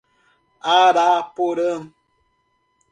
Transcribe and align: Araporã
Araporã 0.77 1.93